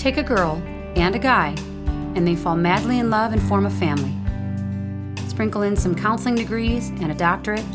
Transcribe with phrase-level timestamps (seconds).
[0.00, 0.62] Take a girl
[0.96, 1.48] and a guy,
[2.16, 4.14] and they fall madly in love and form a family.
[5.28, 7.66] Sprinkle in some counseling degrees and a doctorate,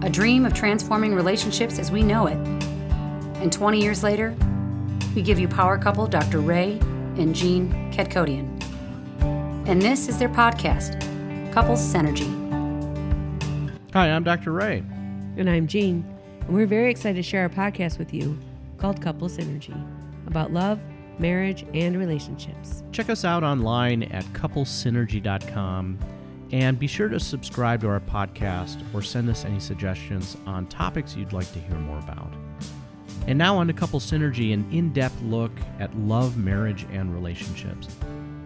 [0.00, 2.38] a dream of transforming relationships as we know it.
[3.42, 4.34] And 20 years later,
[5.14, 6.40] we give you power couple Dr.
[6.40, 6.78] Ray
[7.18, 8.48] and Jean Kadkodian.
[9.68, 10.98] And this is their podcast,
[11.52, 12.32] Couples Synergy.
[13.92, 14.52] Hi, I'm Dr.
[14.52, 14.78] Ray.
[15.36, 16.06] And I'm Jean,
[16.40, 18.38] and we're very excited to share our podcast with you
[18.78, 19.78] called Couple Synergy
[20.26, 20.80] about love,
[21.18, 22.82] marriage, and relationships.
[22.92, 25.98] Check us out online at couplesynergy.com
[26.52, 31.16] and be sure to subscribe to our podcast or send us any suggestions on topics
[31.16, 32.32] you'd like to hear more about.
[33.26, 37.88] And now on to Couple Synergy, an in depth look at love, marriage, and relationships,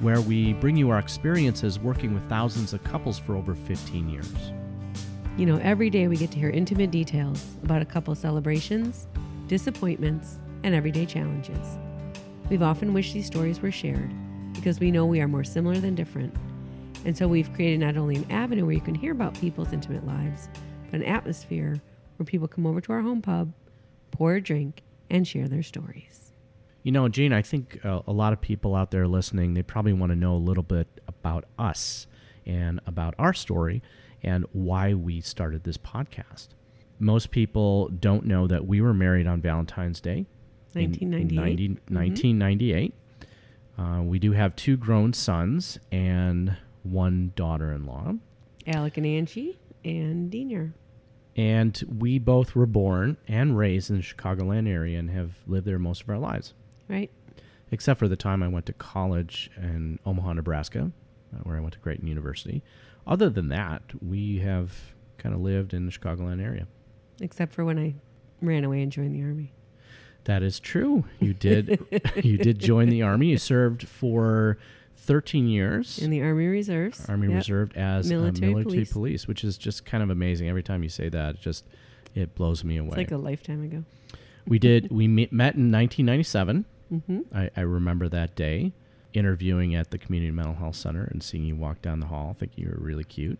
[0.01, 4.33] where we bring you our experiences working with thousands of couples for over 15 years.
[5.37, 9.07] You know, every day we get to hear intimate details about a couple's celebrations,
[9.49, 11.79] disappointments, and everyday challenges.
[12.51, 14.10] We've often wished these stories were shared
[14.54, 16.35] because we know we are more similar than different.
[17.04, 20.07] And so we've created not only an avenue where you can hear about people's intimate
[20.07, 20.49] lives,
[20.91, 21.79] but an atmosphere
[22.16, 23.52] where people come over to our home pub,
[24.10, 26.32] pour a drink, and share their stories.
[26.82, 29.93] You know, Jean, I think uh, a lot of people out there listening, they probably
[29.93, 32.07] want to know a little bit about us
[32.46, 33.82] and about our story
[34.23, 36.49] and why we started this podcast.
[36.99, 40.24] Most people don't know that we were married on Valentine's Day
[40.87, 41.60] 1998.
[41.60, 42.95] in 90, 1998.
[43.79, 48.15] Uh, we do have two grown sons and one daughter in law.
[48.66, 50.74] Alec and Angie and Diener.
[51.37, 55.79] And we both were born and raised in the Chicagoland area and have lived there
[55.79, 56.52] most of our lives,
[56.88, 57.10] Right?
[57.70, 60.90] except for the time I went to college in Omaha, Nebraska,
[61.32, 62.65] uh, where I went to Creighton University.
[63.07, 66.66] Other than that, we have kind of lived in the Chicagoland area.
[67.20, 67.94] Except for when I
[68.42, 69.53] ran away and joined the army.
[70.28, 71.04] That is true.
[71.21, 71.81] You did.
[72.22, 73.28] you did join the army.
[73.28, 74.59] You served for
[74.98, 75.98] 13 years.
[75.98, 77.04] In the Army Reserves.
[77.09, 77.37] Army Yep.
[77.37, 78.92] Reserved as Military military police.
[78.92, 79.26] police.
[79.26, 80.47] which is just kind of amazing.
[80.50, 81.64] Every time you say that, it just
[82.14, 82.88] it blows me away.
[82.88, 83.84] It's like a lifetime ago.
[84.47, 84.91] we did.
[84.91, 86.66] We me- met in 1997.
[86.91, 88.72] hmm I, I remember that day
[89.14, 92.36] interviewing at the community mental health center and seeing you walk down the hall.
[92.38, 93.38] thinking you were really cute.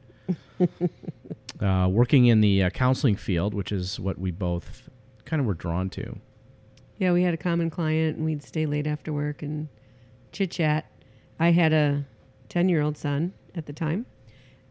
[1.61, 4.89] uh, working in the uh, counseling field, which is what we both
[5.27, 6.19] kind of were drawn to.
[6.99, 9.69] Yeah, we had a common client and we'd stay late after work and
[10.33, 10.91] chit chat.
[11.39, 12.05] I had a
[12.49, 14.07] 10 year old son at the time,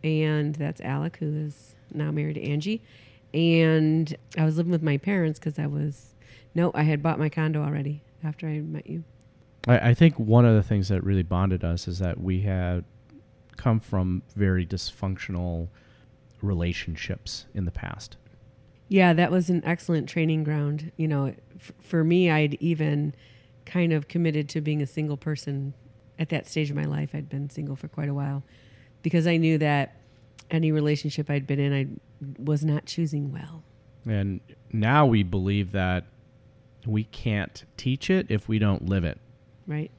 [0.03, 2.81] and that's Alec, who is now married to Angie.
[3.33, 6.13] And I was living with my parents because I was,
[6.53, 9.03] no, I had bought my condo already after I met you.
[9.67, 12.83] I, I think one of the things that really bonded us is that we had
[13.55, 15.67] come from very dysfunctional
[16.41, 18.17] relationships in the past.
[18.89, 20.91] Yeah, that was an excellent training ground.
[20.97, 23.13] You know, f- for me, I'd even
[23.65, 25.73] kind of committed to being a single person
[26.17, 27.11] at that stage of my life.
[27.13, 28.43] I'd been single for quite a while
[29.03, 29.95] because I knew that
[30.49, 33.63] any relationship I'd been in, I was not choosing well.
[34.05, 34.39] And
[34.71, 36.05] now we believe that
[36.85, 39.19] we can't teach it if we don't live it.
[39.67, 39.91] Right?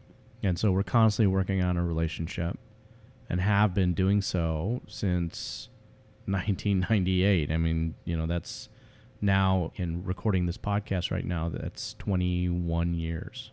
[0.43, 2.59] And so we're constantly working on a relationship
[3.29, 5.69] and have been doing so since
[6.27, 7.51] 1998.
[7.51, 8.69] I mean, you know, that's
[9.21, 13.51] now in recording this podcast right now, that's 21 years.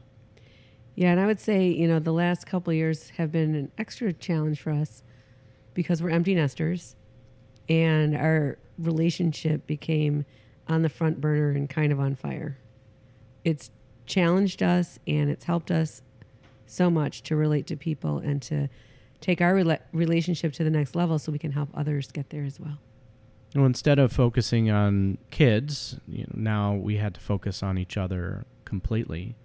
[0.96, 4.14] Yeah, and I would say, you know, the last couple years have been an extra
[4.14, 5.04] challenge for us
[5.74, 6.96] because we're empty nesters
[7.68, 10.26] and our relationship became
[10.68, 12.58] on the front burner and kind of on fire.
[13.44, 13.70] It's
[14.06, 16.02] challenged us and it's helped us
[16.66, 18.70] so much to relate to people and to
[19.22, 22.44] take our rela- relationship to the next level so we can help others get there
[22.44, 22.78] as well.
[23.56, 27.96] Well, instead of focusing on kids, you know, now we had to focus on each
[27.96, 29.38] other completely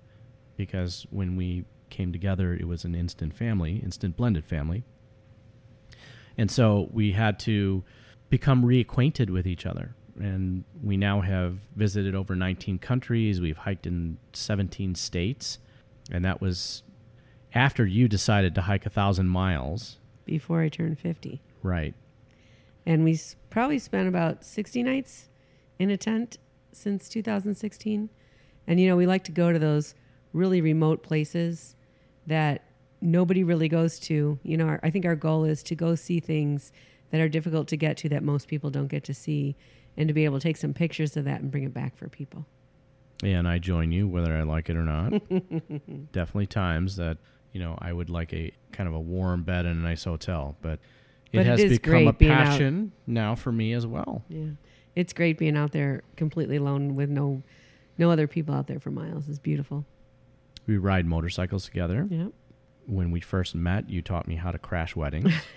[0.57, 4.83] because when we came together, it was an instant family, instant blended family.
[6.37, 7.85] And so we had to
[8.31, 9.95] become reacquainted with each other.
[10.19, 13.41] And we now have visited over 19 countries.
[13.41, 15.59] We've hiked in 17 states.
[16.11, 16.83] And that was
[17.55, 19.99] after you decided to hike a thousand miles.
[20.25, 21.41] Before I turned 50.
[21.63, 21.95] Right.
[22.87, 23.19] And we
[23.51, 25.29] probably spent about 60 nights
[25.79, 26.39] in a tent
[26.73, 28.11] since 2016.
[28.67, 29.95] And, you know, we like to go to those
[30.33, 31.75] really remote places
[32.27, 32.65] that
[33.01, 34.39] nobody really goes to.
[34.43, 36.73] You know, our, I think our goal is to go see things
[37.11, 39.57] that are difficult to get to that most people don't get to see
[39.97, 42.09] and to be able to take some pictures of that and bring it back for
[42.09, 42.47] people.
[43.23, 45.11] Yeah, and I join you whether I like it or not.
[46.13, 47.19] Definitely times that
[47.53, 50.57] you know I would like a kind of a warm bed in a nice hotel,
[50.63, 50.79] but
[51.33, 54.25] it But it has is become a passion now for me as well.
[54.29, 54.51] Yeah.
[54.97, 57.43] It's great being out there completely alone with no
[57.99, 59.29] no other people out there for miles.
[59.29, 59.85] It's beautiful.
[60.67, 62.07] We ride motorcycles together.
[62.11, 62.29] Yeah.
[62.87, 65.33] When we first met, you taught me how to crash weddings.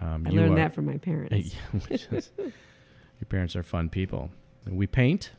[0.00, 1.54] um, I learned are- that from my parents.
[1.90, 4.30] is- your parents are fun people.
[4.68, 5.32] We paint.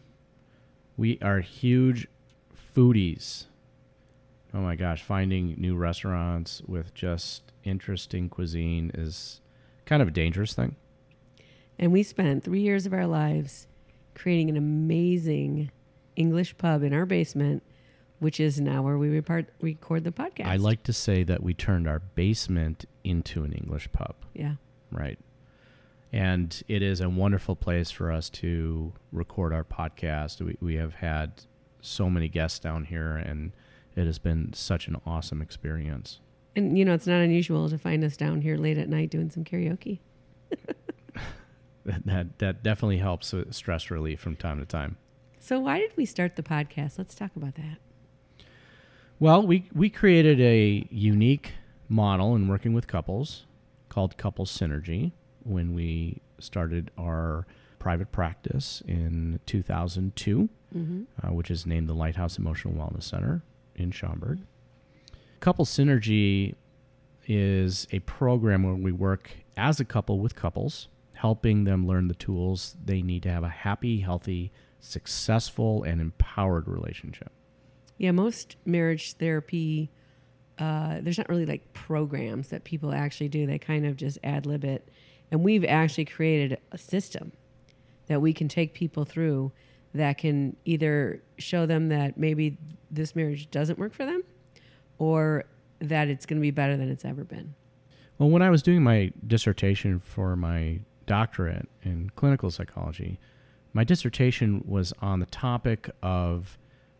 [0.97, 2.07] We are huge
[2.75, 3.45] foodies.
[4.53, 9.39] Oh my gosh, finding new restaurants with just interesting cuisine is
[9.85, 10.75] kind of a dangerous thing.
[11.79, 13.67] And we spent three years of our lives
[14.13, 15.71] creating an amazing
[16.15, 17.63] English pub in our basement,
[18.19, 20.45] which is now where we repart, record the podcast.
[20.47, 24.55] I like to say that we turned our basement into an English pub, Yeah.
[24.91, 25.17] right?
[26.13, 30.41] And it is a wonderful place for us to record our podcast.
[30.41, 31.43] We, we have had
[31.79, 33.53] so many guests down here, and
[33.95, 36.19] it has been such an awesome experience.
[36.55, 39.29] And, you know, it's not unusual to find us down here late at night doing
[39.29, 39.99] some karaoke.
[41.83, 44.97] That, that, definitely helps with stress relief from time to time.
[45.39, 46.99] So, why did we start the podcast?
[46.99, 47.77] Let's talk about that.
[49.19, 51.53] Well, we, we created a unique
[51.89, 53.45] model in working with couples
[53.89, 55.11] called Couple Synergy
[55.43, 57.47] when we started our
[57.79, 61.27] private practice in 2002, Mm-hmm.
[61.27, 63.41] uh, which is named the Lighthouse Emotional Wellness Center
[63.81, 64.39] in Schaumburg.
[65.39, 66.55] Couple Synergy
[67.27, 72.15] is a program where we work as a couple with couples, helping them learn the
[72.15, 77.31] tools they need to have a happy, healthy, successful, and empowered relationship.
[77.97, 79.91] Yeah, most marriage therapy,
[80.57, 83.45] uh, there's not really like programs that people actually do.
[83.45, 84.89] They kind of just ad lib it.
[85.29, 87.31] And we've actually created a system
[88.07, 89.51] that we can take people through
[89.93, 92.57] that can either show them that maybe
[92.89, 94.23] this marriage doesn't work for them
[94.97, 95.45] or
[95.79, 97.53] that it's going to be better than it's ever been.
[98.17, 103.19] Well, when I was doing my dissertation for my doctorate in clinical psychology,
[103.73, 106.57] my dissertation was on the topic of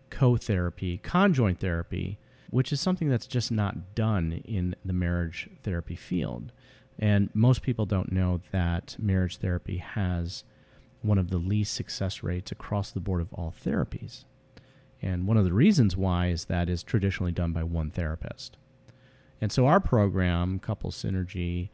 [0.09, 2.17] co-therapy, conjoint therapy,
[2.49, 6.51] which is something that's just not done in the marriage therapy field.
[6.99, 10.43] And most people don't know that marriage therapy has
[11.01, 14.25] one of the least success rates across the board of all therapies.
[15.01, 18.57] And one of the reasons why is that is traditionally done by one therapist.
[19.39, 21.69] And so our program, Couple Synergy,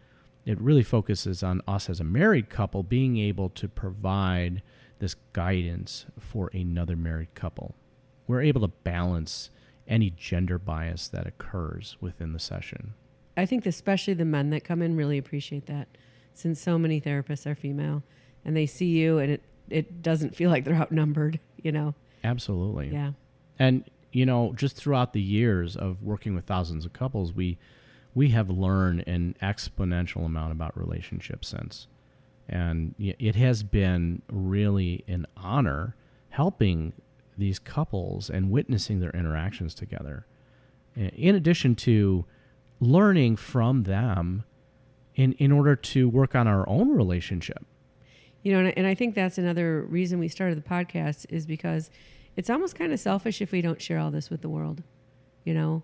[0.46, 4.62] it really focuses on us as a married couple being able to provide
[5.00, 7.76] this guidance for another married couple.
[8.28, 9.50] We're able to balance
[9.88, 12.94] any gender bias that occurs within the session.
[13.36, 15.90] I think especially the men that come in really appreciate that
[16.34, 18.04] since so many therapists are female
[18.45, 21.94] and they see you and it, it doesn't feel like they're outnumbered, you know?
[22.24, 22.89] Absolutely.
[22.89, 23.12] Yeah.
[23.60, 27.57] And you know, just throughout the years of working with thousands of couples, we
[28.16, 31.88] we have learned an exponential amount about relationships since.
[32.50, 35.95] And it has been really an honor
[36.30, 36.94] helping
[37.38, 40.25] these couples and witnessing their interactions together.
[40.95, 42.25] In addition to
[42.80, 44.44] learning from them
[45.16, 47.66] in, in order to work on our own relationship.
[48.48, 51.46] You know, and I, and I think that's another reason we started the podcast is
[51.46, 51.90] because
[52.38, 54.84] it's almost kind of selfish if we don't share all this with the world.
[55.44, 55.84] You know,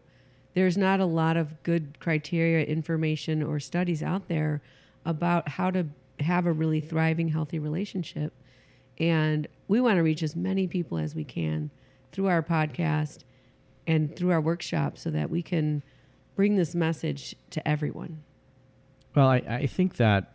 [0.53, 4.61] there's not a lot of good criteria, information, or studies out there
[5.03, 5.87] about how to
[6.21, 8.31] have a really thriving, healthy relationship.
[8.97, 11.69] And we want to reach as many people as we can
[12.13, 13.25] through our podcast
[13.85, 15.83] and through our workshop so that we can
[16.37, 18.23] bring this message to everyone.
[19.13, 20.32] Well, I, I think that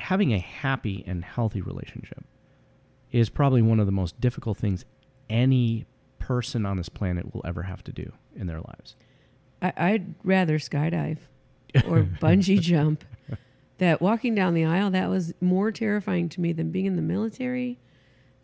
[0.00, 2.24] having a happy and healthy relationship
[3.12, 4.84] is probably one of the most difficult things
[5.28, 5.86] any
[6.18, 8.96] person on this planet will ever have to do in their lives.
[9.60, 11.18] I, I'd rather skydive
[11.86, 13.04] or bungee jump.
[13.78, 17.02] That walking down the aisle, that was more terrifying to me than being in the
[17.02, 17.78] military.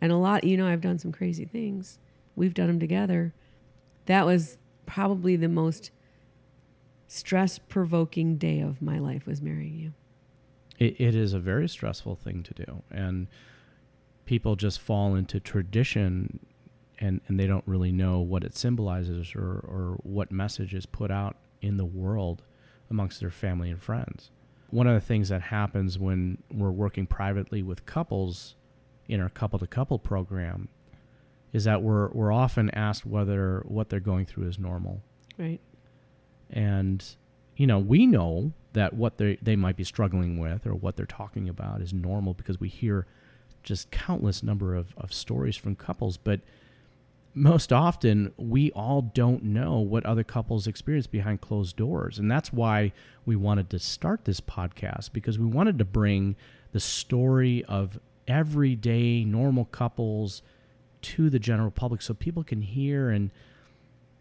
[0.01, 1.99] And a lot, you know, I've done some crazy things.
[2.35, 3.35] We've done them together.
[4.07, 5.91] That was probably the most
[7.07, 9.93] stress provoking day of my life was marrying you.
[10.77, 12.83] It, it is a very stressful thing to do.
[12.91, 13.27] And
[14.25, 16.39] people just fall into tradition
[16.99, 21.11] and, and they don't really know what it symbolizes or, or what message is put
[21.11, 22.43] out in the world
[22.89, 24.31] amongst their family and friends.
[24.69, 28.55] One of the things that happens when we're working privately with couples
[29.07, 30.67] in our couple to couple program
[31.53, 35.01] is that we're, we're often asked whether what they're going through is normal
[35.37, 35.61] Right.
[36.49, 37.05] and
[37.55, 41.05] you know we know that what they they might be struggling with or what they're
[41.05, 43.05] talking about is normal because we hear
[43.63, 46.15] just countless number of, of stories from couples.
[46.15, 46.41] But
[47.33, 52.17] most often we all don't know what other couples experience behind closed doors.
[52.17, 52.93] And that's why
[53.25, 56.35] we wanted to start this podcast because we wanted to bring
[56.71, 60.41] the story of everyday normal couples
[61.01, 63.31] to the general public so people can hear and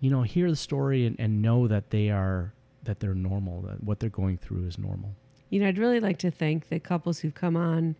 [0.00, 2.52] you know, hear the story and, and know that they are
[2.86, 5.14] that they're normal, that what they're going through is normal.
[5.50, 7.96] You know, I'd really like to thank the couples who've come on,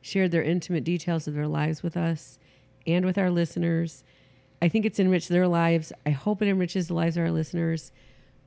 [0.00, 2.38] shared their intimate details of their lives with us
[2.86, 4.04] and with our listeners.
[4.62, 5.92] I think it's enriched their lives.
[6.06, 7.92] I hope it enriches the lives of our listeners.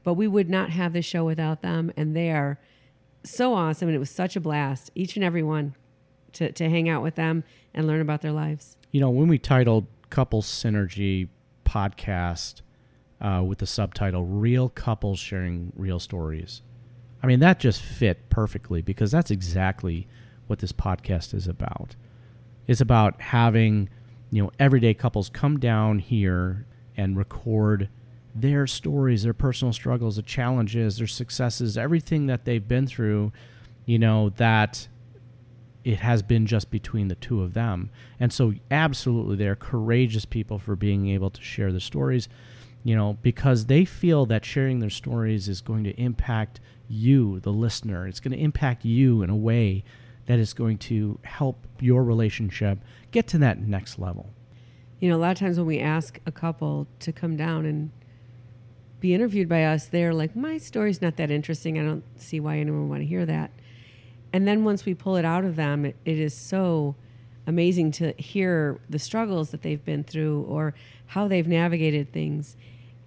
[0.03, 1.91] But we would not have this show without them.
[1.95, 2.59] And they are
[3.23, 3.89] so awesome.
[3.89, 5.75] And it was such a blast, each and every one,
[6.33, 7.43] to, to hang out with them
[7.73, 8.77] and learn about their lives.
[8.91, 11.27] You know, when we titled Couple Synergy
[11.65, 12.61] Podcast
[13.21, 16.61] uh, with the subtitle Real Couples Sharing Real Stories,
[17.21, 20.07] I mean, that just fit perfectly because that's exactly
[20.47, 21.95] what this podcast is about.
[22.67, 23.89] It's about having,
[24.31, 27.89] you know, everyday couples come down here and record
[28.33, 33.31] their stories, their personal struggles, the challenges, their successes, everything that they've been through,
[33.85, 34.87] you know, that
[35.83, 37.89] it has been just between the two of them.
[38.19, 42.29] And so, absolutely, they're courageous people for being able to share their stories,
[42.83, 47.51] you know, because they feel that sharing their stories is going to impact you, the
[47.51, 48.07] listener.
[48.07, 49.83] It's going to impact you in a way
[50.25, 52.79] that is going to help your relationship
[53.11, 54.29] get to that next level.
[54.99, 57.91] You know, a lot of times when we ask a couple to come down and
[58.99, 61.79] be interviewed by us, they're like, my story's not that interesting.
[61.79, 63.51] I don't see why anyone would want to hear that.
[64.33, 66.95] And then once we pull it out of them, it, it is so
[67.49, 70.75] amazing to hear the struggles that they've been through or
[71.07, 72.55] how they've navigated things.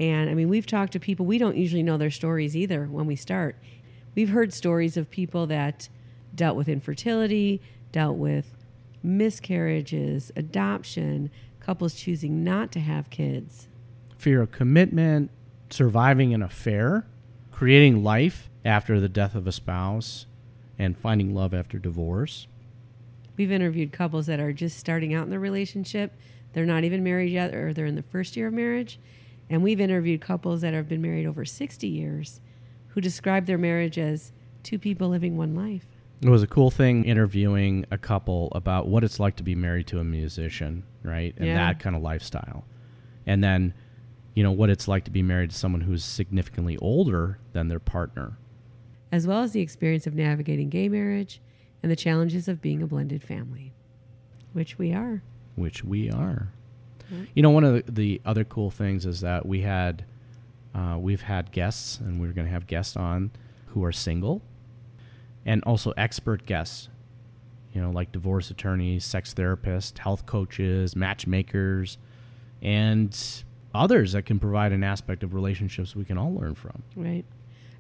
[0.01, 3.07] And I mean, we've talked to people, we don't usually know their stories either when
[3.07, 3.57] we start.
[4.17, 5.89] We've heard stories of people that
[6.35, 8.57] dealt with infertility, dealt with
[9.03, 11.31] miscarriages, adoption,
[11.61, 13.69] couples choosing not to have kids.
[14.19, 15.31] Fear of commitment,
[15.71, 17.07] surviving an affair,
[17.53, 20.27] creating life after the death of a spouse,
[20.79, 22.49] and finding love after divorce.
[23.37, 26.13] We've interviewed couples that are just starting out in their relationship.
[26.53, 28.99] They're not even married yet, or they're in the first year of marriage.
[29.49, 32.41] And we've interviewed couples that have been married over 60 years
[32.89, 35.87] who describe their marriage as two people living one life.
[36.21, 39.87] It was a cool thing interviewing a couple about what it's like to be married
[39.89, 41.35] to a musician, right?
[41.37, 41.55] And Yeah.
[41.55, 42.65] that kind of lifestyle.
[43.27, 43.75] And then,
[44.35, 47.81] you know, what it's like to be married to someone who's significantly older than their
[47.81, 48.35] partner.
[49.11, 51.39] as well as the experience of navigating gay marriage
[51.83, 53.73] and the challenges of being a blended family,
[54.53, 55.23] which we are.
[55.57, 56.49] which we are.
[57.11, 57.19] Yeah.
[57.35, 60.05] You know, one of the, the other cool things is that we had,
[60.75, 63.31] uh, we've had guests, and we're going to have guests on
[63.69, 64.43] who are single,
[65.45, 66.89] and also expert guests.
[67.75, 71.97] You know, like divorce attorneys, sex therapists, health coaches, matchmakers,
[72.61, 73.19] and
[73.75, 76.83] others that can provide an aspect of relationships we can all learn from.
[76.95, 77.25] Right.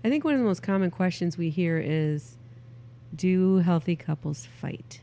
[0.02, 2.38] I think one of the most common questions we hear is
[3.14, 5.00] Do healthy couples fight?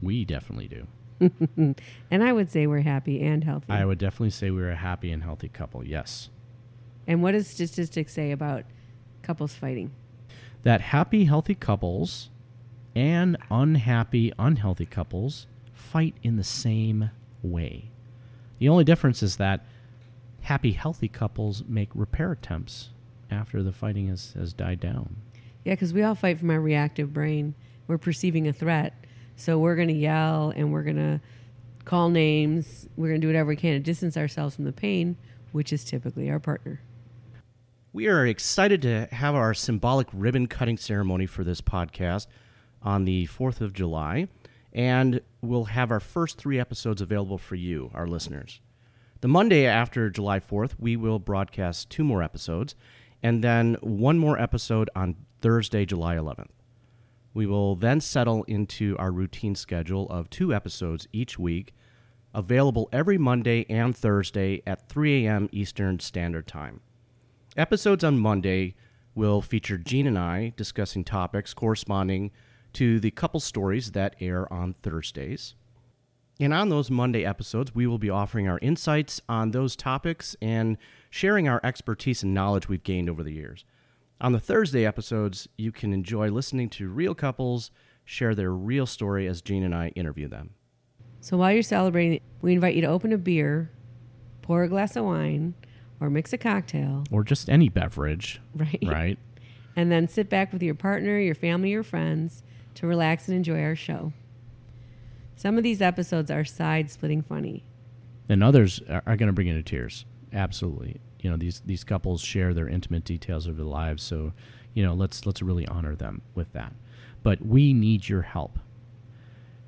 [0.00, 0.86] We definitely do.
[2.10, 3.70] And I would say we're happy and healthy.
[3.72, 5.84] I would definitely say we're a happy and healthy couple.
[5.86, 6.30] Yes.
[7.06, 8.64] and what does statistics say about
[9.22, 9.92] couples fighting?
[10.64, 12.30] that happy, healthy couples
[12.94, 17.10] and unhappy, unhealthy couples fight in the same
[17.42, 17.90] way.
[18.60, 19.64] The only difference is that
[20.42, 22.90] happy, healthy couples make repair attempts
[23.28, 25.16] after the fighting has, has died down.
[25.64, 27.54] Yeah, because we all fight from our reactive brain.
[27.86, 28.94] We're perceiving a threat.
[29.36, 31.20] So we're going to yell and we're going to
[31.84, 32.88] call names.
[32.96, 35.16] We're going to do whatever we can to distance ourselves from the pain,
[35.52, 36.80] which is typically our partner.
[37.92, 42.26] We are excited to have our symbolic ribbon cutting ceremony for this podcast
[42.82, 44.28] on the 4th of July,
[44.72, 48.60] and we'll have our first three episodes available for you, our listeners.
[49.20, 52.74] The Monday after July 4th, we will broadcast two more episodes,
[53.22, 56.50] and then one more episode on Thursday, July 11th.
[57.34, 61.74] We will then settle into our routine schedule of two episodes each week,
[62.34, 65.48] available every Monday and Thursday at 3 a.m.
[65.52, 66.80] Eastern Standard Time.
[67.56, 68.74] Episodes on Monday
[69.14, 72.30] will feature Jean and I discussing topics corresponding
[72.74, 75.54] to the couple stories that air on Thursdays.
[76.42, 80.76] And on those Monday episodes, we will be offering our insights on those topics and
[81.08, 83.64] sharing our expertise and knowledge we've gained over the years.
[84.20, 87.70] On the Thursday episodes, you can enjoy listening to real couples
[88.04, 90.54] share their real story as Jean and I interview them.
[91.20, 93.70] So while you're celebrating, we invite you to open a beer,
[94.42, 95.54] pour a glass of wine,
[96.00, 98.82] or mix a cocktail, Or just any beverage, right?
[98.84, 99.18] right?
[99.76, 102.42] And then sit back with your partner, your family, your friends
[102.74, 104.12] to relax and enjoy our show.
[105.42, 107.64] Some of these episodes are side splitting funny.
[108.28, 110.04] and others are, are going to bring you to tears.
[110.32, 114.34] Absolutely, you know these these couples share their intimate details of their lives, so
[114.72, 116.74] you know let's let's really honor them with that.
[117.24, 118.60] But we need your help.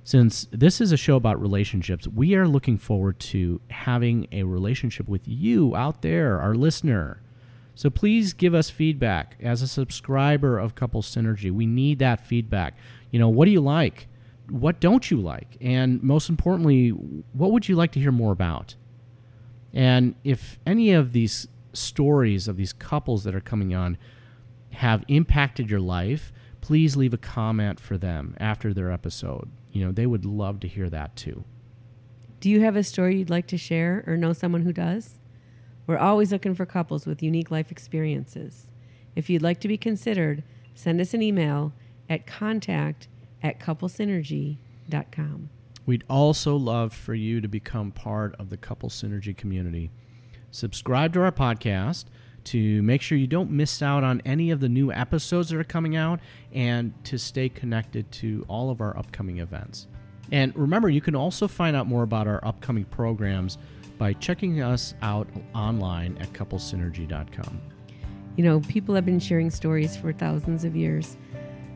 [0.04, 5.09] Since this is a show about relationships, we are looking forward to having a relationship
[5.09, 7.21] with you out there, our listener.
[7.75, 11.50] So please give us feedback as a subscriber of Couple Synergy.
[11.50, 12.76] We need that feedback.
[13.11, 14.07] You know, what do you like?
[14.49, 15.57] What don't you like?
[15.61, 18.75] And most importantly, what would you like to hear more about?
[19.73, 23.99] And if any of these stories of these couples that are coming on
[24.71, 29.93] have impacted your life, please leave a comment for them after their episode you know,
[29.93, 31.45] they would love to hear that too.
[32.41, 35.19] Do you have a story you'd like to share or know someone who does?
[35.87, 38.71] We're always looking for couples with unique life experiences.
[39.17, 41.73] If you'd like to be considered, send us an email
[42.09, 43.09] at contact
[43.45, 45.51] at couplesynergy.com.
[45.87, 49.91] We'd also love for you to become part of the Couple Synergy community.
[50.51, 52.07] Subscribe to our podcast
[52.45, 55.65] to make sure you don't miss out on any of the new episodes that are
[55.65, 56.21] coming out
[56.53, 59.89] and to stay connected to all of our upcoming events.
[60.33, 63.59] And remember, you can also find out more about our upcoming programs
[63.99, 67.61] by checking us out online at couplesynergy.com.
[68.37, 71.17] You know, people have been sharing stories for thousands of years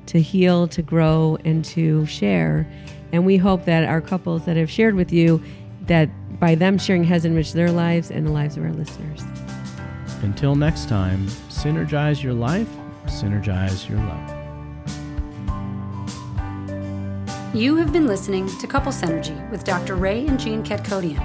[0.09, 2.67] to heal, to grow, and to share.
[3.13, 5.43] And we hope that our couples that have shared with you,
[5.83, 6.11] that
[6.41, 9.23] by them sharing has enriched their lives and the lives of our listeners.
[10.23, 12.69] Until next time, synergize your life,
[13.07, 14.35] synergize your love.
[17.55, 19.95] You have been listening to Couple Synergy with Dr.
[19.97, 21.19] Ray and Jean Ketkodian.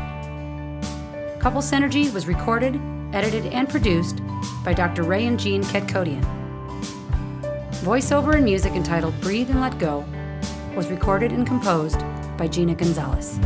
[1.40, 2.80] Couple Synergy was recorded,
[3.14, 4.22] edited, and produced
[4.64, 5.04] by Dr.
[5.04, 6.43] Ray and Jean Ketkodian.
[7.84, 10.06] Voiceover and music entitled Breathe and Let Go
[10.74, 12.00] was recorded and composed
[12.38, 13.38] by Gina Gonzalez.